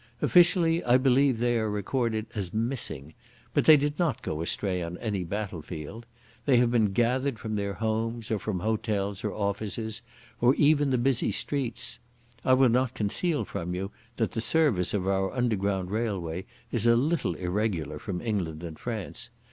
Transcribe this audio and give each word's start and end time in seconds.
Officially 0.19 0.83
I 0.83 0.97
believe 0.97 1.37
they 1.37 1.59
are 1.59 1.69
recorded 1.69 2.25
as 2.33 2.51
'missing', 2.55 3.13
but 3.53 3.65
they 3.65 3.77
did 3.77 3.99
not 3.99 4.23
go 4.23 4.41
astray 4.41 4.81
on 4.81 4.97
any 4.97 5.23
battle 5.23 5.61
field. 5.61 6.07
They 6.47 6.57
have 6.57 6.71
been 6.71 6.91
gathered 6.91 7.37
from 7.37 7.55
their 7.55 7.75
homes 7.75 8.31
or 8.31 8.39
from 8.39 8.61
hotels 8.61 9.23
or 9.23 9.31
offices 9.31 10.01
or 10.39 10.55
even 10.55 10.89
the 10.89 10.97
busy 10.97 11.31
streets. 11.31 11.99
I 12.43 12.53
will 12.53 12.69
not 12.69 12.95
conceal 12.95 13.45
from 13.45 13.75
you 13.75 13.91
that 14.15 14.31
the 14.31 14.41
service 14.41 14.95
of 14.95 15.05
our 15.07 15.31
Underground 15.33 15.91
Railway 15.91 16.45
is 16.71 16.87
a 16.87 16.95
little 16.95 17.35
irregular 17.35 17.99
from 17.99 18.21
England 18.21 18.63
and 18.63 18.79
France. 18.79 19.29